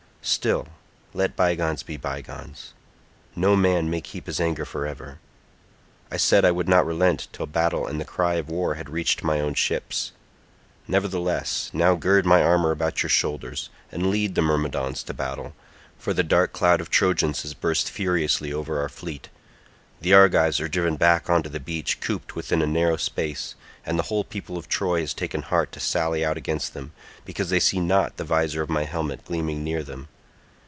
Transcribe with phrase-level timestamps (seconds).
[0.23, 0.67] Still,
[1.15, 2.73] let bygones be bygones:
[3.35, 5.17] no man may keep his anger for ever;
[6.11, 9.23] I said I would not relent till battle and the cry of war had reached
[9.23, 10.11] my own ships;
[10.87, 15.55] nevertheless, now gird my armour about your shoulders, and lead the Myrmidons to battle,
[15.97, 19.29] for the dark cloud of Trojans has burst furiously over our fleet;
[20.01, 23.55] the Argives are driven back on to the beach, cooped within a narrow space,
[23.85, 26.91] and the whole people of Troy has taken heart to sally out against them,
[27.25, 30.07] because they see not the visor of my helmet gleaming near them.